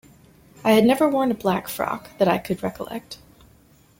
I 0.63 0.71
had 0.71 0.83
never 0.83 1.07
worn 1.07 1.29
a 1.29 1.35
black 1.35 1.67
frock, 1.67 2.09
that 2.17 2.27
I 2.27 2.39
could 2.39 2.63
recollect. 2.63 3.19